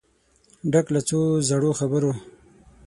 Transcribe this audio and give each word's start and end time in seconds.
ډک 0.71 0.87
له 0.95 1.01
څو 1.07 1.19
زړو 1.47 1.71
خبرو 1.79 2.11